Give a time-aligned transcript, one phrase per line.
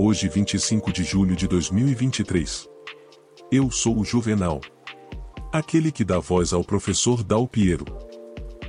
[0.00, 2.68] Hoje 25 de julho de 2023.
[3.50, 4.60] Eu sou o Juvenal.
[5.52, 7.84] Aquele que dá voz ao professor Dal Piero.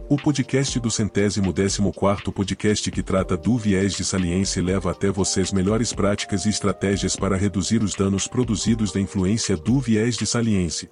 [0.10, 5.12] O podcast do centésimo décimo quarto podcast que trata do viés de saliência leva até
[5.12, 10.26] vocês melhores práticas e estratégias para reduzir os danos produzidos da influência do viés de
[10.26, 10.90] saliência.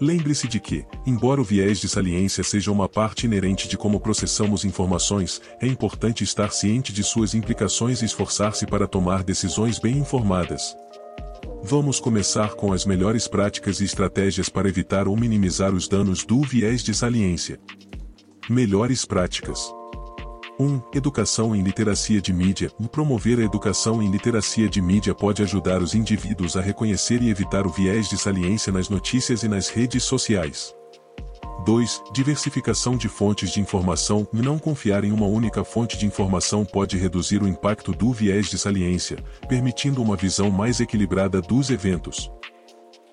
[0.00, 4.64] Lembre-se de que, embora o viés de saliência seja uma parte inerente de como processamos
[4.64, 10.76] informações, é importante estar ciente de suas implicações e esforçar-se para tomar decisões bem informadas.
[11.62, 16.42] Vamos começar com as melhores práticas e estratégias para evitar ou minimizar os danos do
[16.42, 17.60] viés de saliência.
[18.50, 19.72] Melhores práticas.
[20.58, 20.80] 1.
[20.94, 22.70] Educação em literacia de mídia.
[22.92, 27.66] Promover a educação em literacia de mídia pode ajudar os indivíduos a reconhecer e evitar
[27.66, 30.74] o viés de saliência nas notícias e nas redes sociais.
[31.66, 32.02] 2.
[32.12, 34.28] Diversificação de fontes de informação.
[34.32, 38.58] Não confiar em uma única fonte de informação pode reduzir o impacto do viés de
[38.58, 42.30] saliência, permitindo uma visão mais equilibrada dos eventos.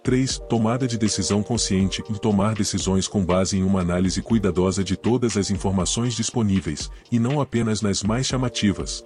[0.04, 0.40] 3.
[0.50, 5.38] Tomada de decisão consciente em tomar decisões com base em uma análise cuidadosa de todas
[5.38, 9.04] as informações disponíveis, e não apenas nas mais chamativas.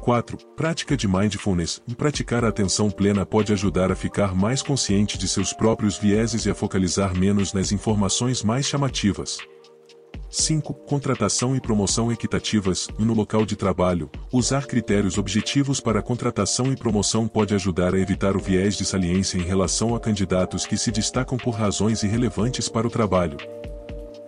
[0.00, 0.36] 4.
[0.56, 1.82] Prática de mindfulness.
[1.96, 6.50] Praticar a atenção plena pode ajudar a ficar mais consciente de seus próprios vieses e
[6.50, 9.38] a focalizar menos nas informações mais chamativas.
[10.30, 10.72] 5.
[10.86, 12.88] Contratação e promoção equitativas.
[12.96, 18.36] No local de trabalho, usar critérios objetivos para contratação e promoção pode ajudar a evitar
[18.36, 22.86] o viés de saliência em relação a candidatos que se destacam por razões irrelevantes para
[22.86, 23.36] o trabalho.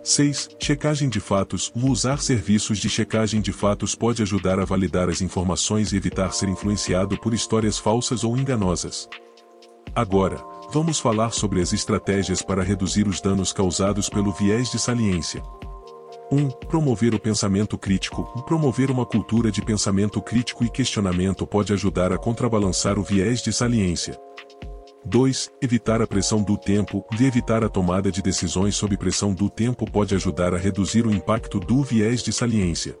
[0.03, 0.49] 6.
[0.59, 1.71] Checagem de fatos.
[1.73, 6.49] Usar serviços de checagem de fatos pode ajudar a validar as informações e evitar ser
[6.49, 9.07] influenciado por histórias falsas ou enganosas.
[9.95, 10.43] Agora,
[10.73, 15.41] vamos falar sobre as estratégias para reduzir os danos causados pelo viés de saliência.
[16.31, 16.49] 1.
[16.67, 18.23] Promover o pensamento crítico.
[18.45, 23.51] Promover uma cultura de pensamento crítico e questionamento pode ajudar a contrabalançar o viés de
[23.51, 24.17] saliência.
[25.05, 25.51] 2.
[25.61, 27.05] Evitar a pressão do tempo.
[27.15, 31.13] De evitar a tomada de decisões sob pressão do tempo pode ajudar a reduzir o
[31.13, 32.97] impacto do viés de saliência.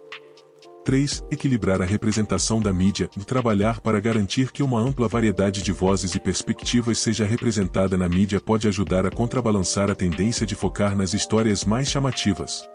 [0.83, 1.23] 3.
[1.31, 6.13] Equilibrar a representação da mídia e trabalhar para garantir que uma ampla variedade de vozes
[6.13, 11.13] e perspectivas seja representada na mídia pode ajudar a contrabalançar a tendência de focar nas
[11.13, 12.72] histórias mais chamativas.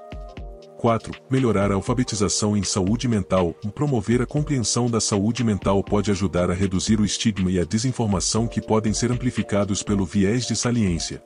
[0.78, 1.12] 4.
[1.28, 3.52] Melhorar a alfabetização em saúde mental.
[3.74, 8.46] Promover a compreensão da saúde mental pode ajudar a reduzir o estigma e a desinformação
[8.46, 11.20] que podem ser amplificados pelo viés de saliência.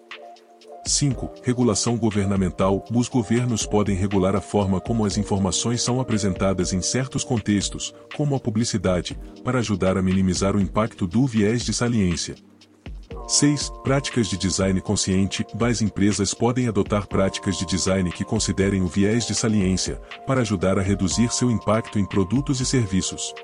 [0.87, 1.31] 5.
[1.45, 2.83] Regulação governamental.
[2.91, 8.35] Os governos podem regular a forma como as informações são apresentadas em certos contextos, como
[8.35, 12.35] a publicidade, para ajudar a minimizar o impacto do viés de saliência.
[13.28, 13.71] 6.
[13.83, 15.47] Práticas de design consciente.
[15.59, 20.78] Mais empresas podem adotar práticas de design que considerem o viés de saliência, para ajudar
[20.78, 23.34] a reduzir seu impacto em produtos e serviços.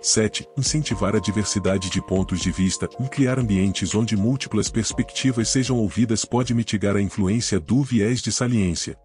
[0.00, 0.48] 7.
[0.58, 6.24] Incentivar a diversidade de pontos de vista e criar ambientes onde múltiplas perspectivas sejam ouvidas
[6.24, 8.96] pode mitigar a influência do viés de saliência.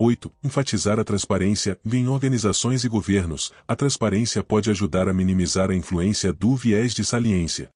[0.00, 0.30] 8.
[0.44, 1.78] Enfatizar a transparência.
[1.84, 7.04] Em organizações e governos, a transparência pode ajudar a minimizar a influência do viés de
[7.04, 7.68] saliência.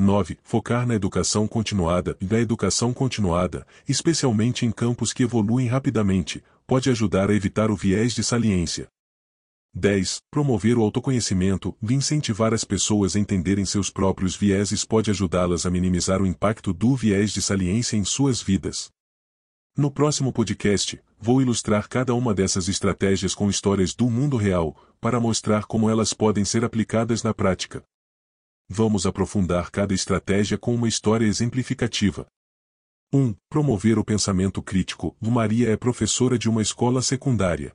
[0.00, 0.38] 9.
[0.44, 6.88] Focar na educação continuada e da educação continuada, especialmente em campos que evoluem rapidamente, pode
[6.88, 8.86] ajudar a evitar o viés de saliência.
[9.74, 10.18] 10.
[10.30, 15.70] Promover o autoconhecimento e incentivar as pessoas a entenderem seus próprios vieses pode ajudá-las a
[15.70, 18.90] minimizar o impacto do viés de saliência em suas vidas.
[19.76, 25.18] No próximo podcast, vou ilustrar cada uma dessas estratégias com histórias do mundo real, para
[25.18, 27.82] mostrar como elas podem ser aplicadas na prática.
[28.70, 32.26] Vamos aprofundar cada estratégia com uma história exemplificativa.
[33.10, 33.34] 1.
[33.48, 35.16] Promover o pensamento crítico.
[35.18, 37.72] Maria é professora de uma escola secundária.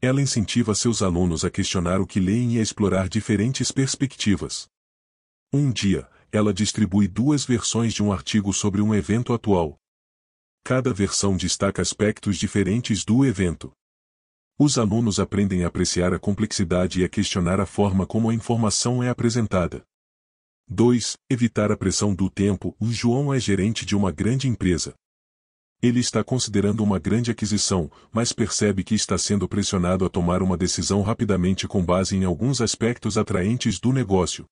[0.00, 4.66] Ela incentiva seus alunos a questionar o que leem e a explorar diferentes perspectivas.
[5.52, 9.76] Um dia, ela distribui duas versões de um artigo sobre um evento atual.
[10.64, 13.72] Cada versão destaca aspectos diferentes do evento.
[14.58, 19.02] Os alunos aprendem a apreciar a complexidade e a questionar a forma como a informação
[19.02, 19.84] é apresentada.
[20.70, 21.16] 2.
[21.30, 22.76] Evitar a pressão do tempo.
[22.78, 24.92] O João é gerente de uma grande empresa.
[25.80, 30.58] Ele está considerando uma grande aquisição, mas percebe que está sendo pressionado a tomar uma
[30.58, 34.44] decisão rapidamente com base em alguns aspectos atraentes do negócio.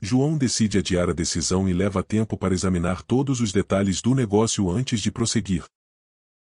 [0.00, 4.68] João decide adiar a decisão e leva tempo para examinar todos os detalhes do negócio
[4.68, 5.64] antes de prosseguir.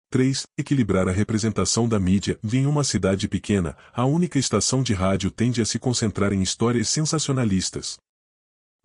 [0.09, 0.47] 3.
[0.57, 2.39] Equilibrar a representação da mídia.
[2.51, 6.89] Em uma cidade pequena, a única estação de rádio tende a se concentrar em histórias
[6.89, 7.99] sensacionalistas.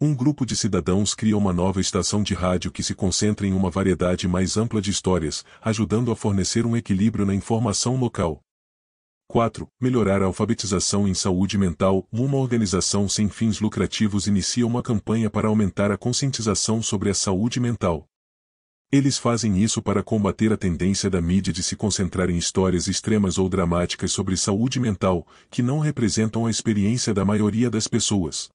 [0.04, 3.70] Um grupo de cidadãos cria uma nova estação de rádio que se concentra em uma
[3.70, 8.40] variedade mais ampla de histórias, ajudando a fornecer um equilíbrio na informação local.
[9.28, 9.69] 4.
[9.81, 12.04] Melhorar a alfabetização em saúde mental.
[12.10, 17.60] Uma organização sem fins lucrativos inicia uma campanha para aumentar a conscientização sobre a saúde
[17.60, 18.05] mental.
[18.90, 23.38] Eles fazem isso para combater a tendência da mídia de se concentrar em histórias extremas
[23.38, 28.50] ou dramáticas sobre saúde mental, que não representam a experiência da maioria das pessoas.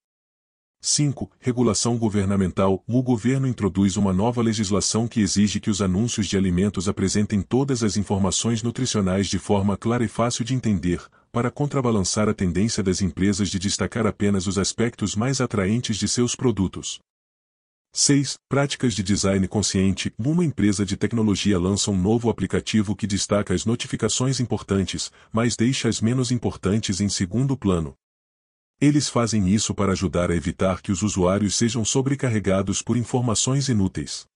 [0.79, 1.31] 5.
[1.39, 2.83] Regulação governamental.
[2.87, 7.83] O governo introduz uma nova legislação que exige que os anúncios de alimentos apresentem todas
[7.83, 11.01] as informações nutricionais de forma clara e fácil de entender,
[11.31, 16.35] para contrabalançar a tendência das empresas de destacar apenas os aspectos mais atraentes de seus
[16.35, 16.99] produtos.
[17.93, 18.35] 6.
[18.47, 20.13] Práticas de design consciente.
[20.19, 25.89] Uma empresa de tecnologia lança um novo aplicativo que destaca as notificações importantes, mas deixa
[25.89, 27.95] as menos importantes em segundo plano.
[28.79, 34.27] Eles fazem isso para ajudar a evitar que os usuários sejam sobrecarregados por informações inúteis.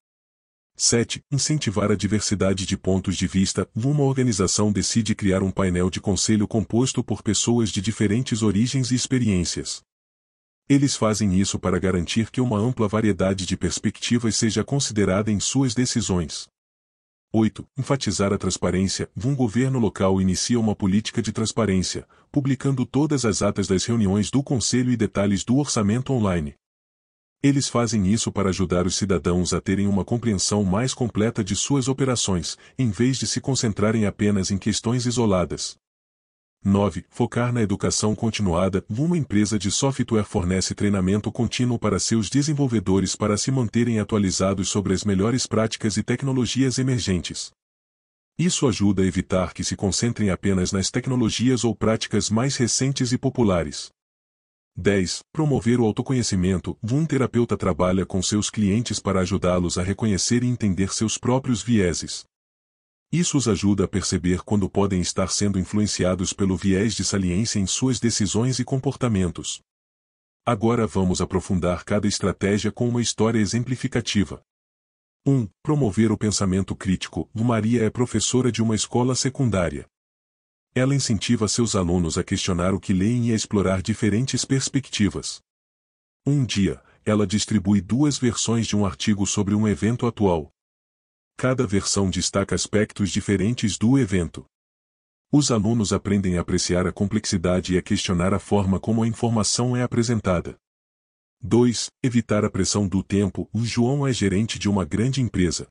[0.76, 1.24] 7.
[1.32, 3.70] Incentivar a diversidade de pontos de vista.
[3.76, 8.96] Uma organização decide criar um painel de conselho composto por pessoas de diferentes origens e
[8.96, 9.84] experiências.
[10.68, 15.76] Eles fazem isso para garantir que uma ampla variedade de perspectivas seja considerada em suas
[15.76, 16.48] decisões.
[17.34, 17.66] 8.
[17.78, 19.10] Enfatizar a transparência.
[19.24, 24.44] Um governo local inicia uma política de transparência, publicando todas as atas das reuniões do
[24.44, 26.56] conselho e detalhes do orçamento online.
[27.42, 31.88] Eles fazem isso para ajudar os cidadãos a terem uma compreensão mais completa de suas
[31.88, 35.81] operações, em vez de se concentrarem apenas em questões isoladas.
[36.64, 37.06] 9.
[37.10, 38.86] Focar na educação continuada.
[38.88, 44.94] Uma empresa de software fornece treinamento contínuo para seus desenvolvedores para se manterem atualizados sobre
[44.94, 47.50] as melhores práticas e tecnologias emergentes.
[48.38, 53.18] Isso ajuda a evitar que se concentrem apenas nas tecnologias ou práticas mais recentes e
[53.18, 53.90] populares.
[54.76, 55.24] 10.
[55.34, 56.78] Promover o autoconhecimento.
[56.84, 62.24] Um terapeuta trabalha com seus clientes para ajudá-los a reconhecer e entender seus próprios vieses.
[63.12, 67.68] Isso os ajuda a perceber quando podem estar sendo influenciados pelo viés de saliência em
[67.68, 69.62] suas decisões e comportamentos.
[70.46, 74.42] Agora vamos aprofundar cada estratégia com uma história exemplificativa.
[75.28, 75.48] 1.
[75.62, 77.30] Promover o pensamento crítico.
[77.34, 79.86] Maria é professora de uma escola secundária.
[80.74, 85.42] Ela incentiva seus alunos a questionar o que leem e a explorar diferentes perspectivas.
[86.26, 90.52] Um dia, ela distribui duas versões de um artigo sobre um evento atual,
[91.42, 94.46] Cada versão destaca aspectos diferentes do evento.
[95.32, 99.76] Os alunos aprendem a apreciar a complexidade e a questionar a forma como a informação
[99.76, 100.56] é apresentada.
[101.42, 101.90] 2.
[102.04, 103.50] Evitar a pressão do tempo.
[103.52, 105.68] O João é gerente de uma grande empresa.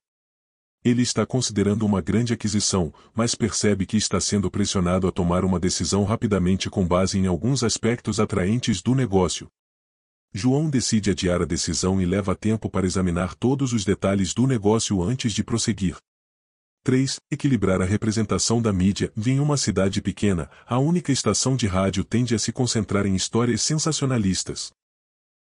[0.85, 5.61] Ele está considerando uma grande aquisição, mas percebe que está sendo pressionado a tomar uma
[5.61, 9.47] decisão rapidamente com base em alguns aspectos atraentes do negócio.
[10.33, 15.03] João decide adiar a decisão e leva tempo para examinar todos os detalhes do negócio
[15.03, 15.97] antes de prosseguir.
[16.85, 17.19] 3.
[17.31, 19.13] Equilibrar a representação da mídia.
[19.27, 23.61] Em uma cidade pequena, a única estação de rádio tende a se concentrar em histórias
[23.61, 24.71] sensacionalistas.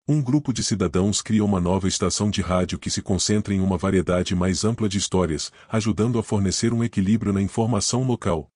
[0.08, 3.78] Um grupo de cidadãos cria uma nova estação de rádio que se concentra em uma
[3.78, 8.50] variedade mais ampla de histórias, ajudando a fornecer um equilíbrio na informação local.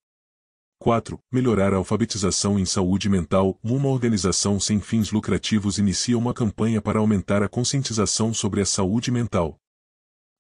[0.84, 1.18] 4.
[1.32, 3.58] Melhorar a alfabetização em saúde mental.
[3.64, 9.10] Uma organização sem fins lucrativos inicia uma campanha para aumentar a conscientização sobre a saúde
[9.10, 9.56] mental.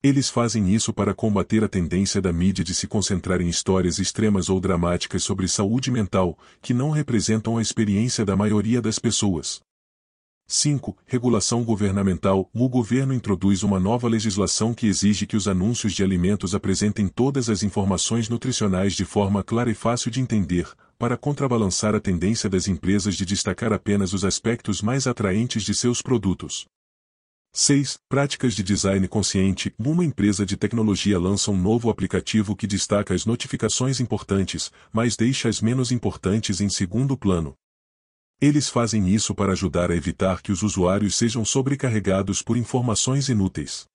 [0.03, 4.49] Eles fazem isso para combater a tendência da mídia de se concentrar em histórias extremas
[4.49, 9.61] ou dramáticas sobre saúde mental, que não representam a experiência da maioria das pessoas.
[10.47, 10.97] 5.
[11.05, 12.49] Regulação governamental.
[12.53, 17.49] O governo introduz uma nova legislação que exige que os anúncios de alimentos apresentem todas
[17.49, 20.67] as informações nutricionais de forma clara e fácil de entender,
[20.99, 26.01] para contrabalançar a tendência das empresas de destacar apenas os aspectos mais atraentes de seus
[26.01, 26.65] produtos.
[27.55, 27.99] 6.
[28.09, 29.73] Práticas de design consciente.
[29.77, 35.47] Uma empresa de tecnologia lança um novo aplicativo que destaca as notificações importantes, mas deixa
[35.47, 37.53] as menos importantes em segundo plano.
[38.41, 43.85] Eles fazem isso para ajudar a evitar que os usuários sejam sobrecarregados por informações inúteis.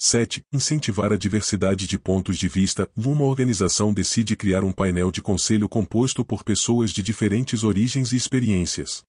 [0.00, 0.42] 7.
[0.52, 2.88] Incentivar a diversidade de pontos de vista.
[2.96, 8.16] Uma organização decide criar um painel de conselho composto por pessoas de diferentes origens e
[8.16, 9.02] experiências.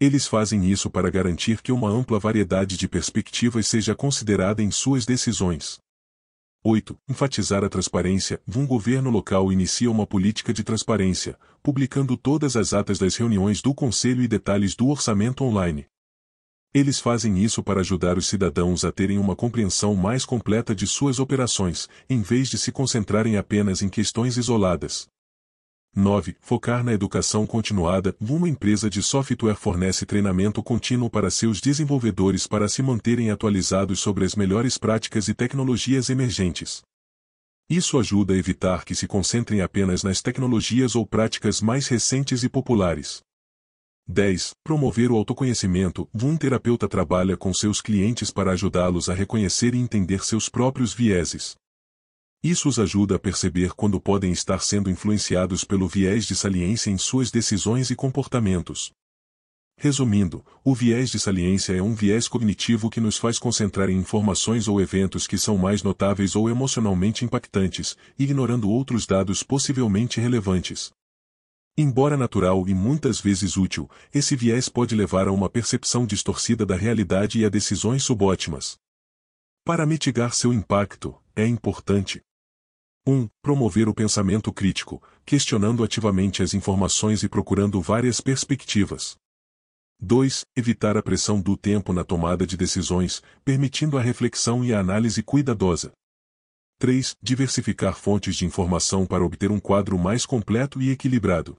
[0.00, 5.04] Eles fazem isso para garantir que uma ampla variedade de perspectivas seja considerada em suas
[5.04, 5.78] decisões.
[6.70, 6.98] 8.
[7.08, 8.42] Enfatizar a transparência.
[8.54, 13.72] Um governo local inicia uma política de transparência, publicando todas as atas das reuniões do
[13.72, 15.86] conselho e detalhes do orçamento online.
[16.74, 21.18] Eles fazem isso para ajudar os cidadãos a terem uma compreensão mais completa de suas
[21.18, 25.08] operações, em vez de se concentrarem apenas em questões isoladas.
[25.98, 26.36] 9.
[26.40, 28.14] Focar na educação continuada.
[28.20, 34.24] Uma empresa de software fornece treinamento contínuo para seus desenvolvedores para se manterem atualizados sobre
[34.24, 36.82] as melhores práticas e tecnologias emergentes.
[37.68, 42.48] Isso ajuda a evitar que se concentrem apenas nas tecnologias ou práticas mais recentes e
[42.48, 43.20] populares.
[44.06, 44.52] 10.
[44.64, 46.08] Promover o autoconhecimento.
[46.14, 51.56] Um terapeuta trabalha com seus clientes para ajudá-los a reconhecer e entender seus próprios vieses.
[52.48, 56.96] Isso os ajuda a perceber quando podem estar sendo influenciados pelo viés de saliência em
[56.96, 58.90] suas decisões e comportamentos.
[59.76, 64.66] Resumindo, o viés de saliência é um viés cognitivo que nos faz concentrar em informações
[64.66, 70.90] ou eventos que são mais notáveis ou emocionalmente impactantes, ignorando outros dados possivelmente relevantes.
[71.76, 76.76] Embora natural e muitas vezes útil, esse viés pode levar a uma percepção distorcida da
[76.76, 78.78] realidade e a decisões subótimas.
[79.66, 82.22] Para mitigar seu impacto, é importante
[83.08, 83.26] 1.
[83.40, 89.16] Promover o pensamento crítico, questionando ativamente as informações e procurando várias perspectivas.
[89.98, 90.44] 2.
[90.54, 95.22] Evitar a pressão do tempo na tomada de decisões, permitindo a reflexão e a análise
[95.22, 95.90] cuidadosa.
[96.78, 97.16] 3.
[97.22, 101.56] Diversificar fontes de informação para obter um quadro mais completo e equilibrado.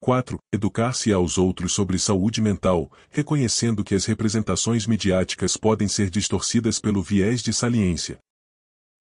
[0.00, 0.36] 4.
[0.52, 7.04] Educar-se aos outros sobre saúde mental, reconhecendo que as representações midiáticas podem ser distorcidas pelo
[7.04, 8.18] viés de saliência.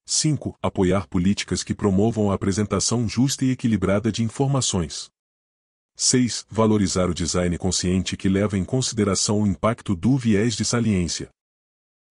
[0.07, 0.55] 5.
[0.62, 5.09] Apoiar políticas que promovam a apresentação justa e equilibrada de informações.
[5.95, 6.45] 6.
[6.47, 11.29] Valorizar o design consciente que leva em consideração o impacto do viés de saliência.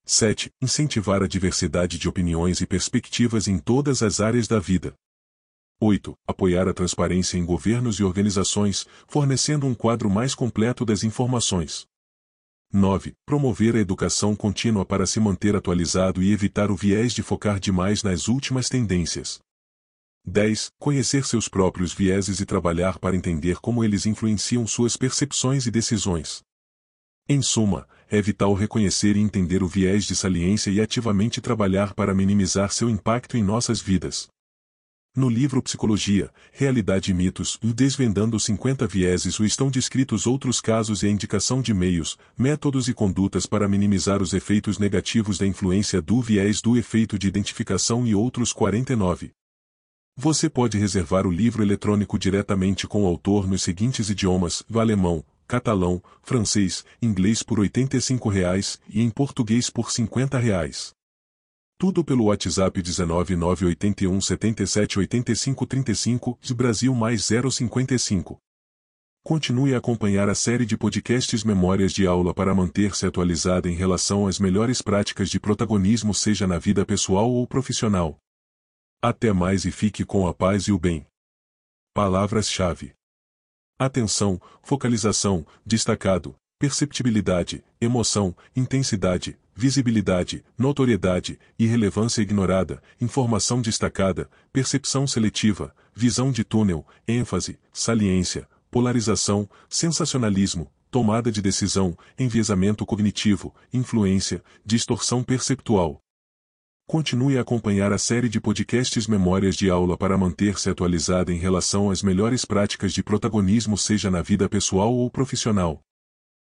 [0.05, 0.49] 7.
[0.59, 4.95] Incentivar a diversidade de opiniões e perspectivas em todas as áreas da vida.
[5.79, 6.15] 8.
[6.25, 11.85] Apoiar a transparência em governos e organizações, fornecendo um quadro mais completo das informações.
[12.75, 13.13] 9.
[13.23, 18.01] Promover a educação contínua para se manter atualizado e evitar o viés de focar demais
[18.01, 19.39] nas últimas tendências.
[20.25, 20.71] 10.
[20.79, 26.41] Conhecer seus próprios vieses e trabalhar para entender como eles influenciam suas percepções e decisões.
[27.29, 32.15] Em suma, é vital reconhecer e entender o viés de saliência e ativamente trabalhar para
[32.15, 34.27] minimizar seu impacto em nossas vidas.
[35.15, 41.09] No livro Psicologia, Realidade e Mitos, Desvendando 50 Vieses estão descritos outros casos e a
[41.11, 46.63] indicação de meios, métodos e condutas para minimizar os efeitos negativos da influência do viés
[46.63, 49.29] do efeito de identificação e outros 49.
[50.17, 56.01] Você pode reservar o livro eletrônico diretamente com o autor nos seguintes idiomas: alemão, catalão,
[56.23, 60.95] francês, inglês por 85 reais, e em português por 50 reais.
[61.77, 68.37] Tudo pelo WhatsApp 19981 77 85 35 de Brasil mais 055.
[69.25, 74.27] Continue a acompanhar a série de podcasts Memórias de Aula para manter-se atualizada em relação
[74.27, 78.17] às melhores práticas de protagonismo seja na vida pessoal ou profissional.
[79.01, 81.05] Até mais e fique com a paz e o bem.
[81.93, 82.93] Palavras-chave:
[83.79, 96.31] Atenção, focalização, destacado, perceptibilidade, emoção, intensidade, visibilidade, notoriedade, irrelevância ignorada, informação destacada, percepção seletiva, visão
[96.31, 106.03] de túnel, ênfase, saliência, polarização, sensacionalismo, tomada de decisão, enviesamento cognitivo, influência, distorção perceptual,
[106.85, 111.89] Continue a acompanhar a série de podcasts Memórias de Aula para manter-se atualizada em relação
[111.89, 115.79] às melhores práticas de protagonismo seja na vida pessoal ou profissional.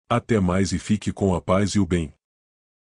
[0.09, 2.16] Até mais e fique com a paz e o bem.